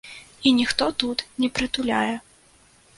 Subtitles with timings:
[0.47, 2.15] І ніхто тут не прытуляе.